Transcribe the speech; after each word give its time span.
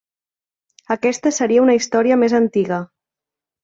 Aquesta 0.95 1.33
seria 1.41 1.69
una 1.69 1.79
història 1.83 2.21
més 2.25 2.39
antiga. 2.43 2.85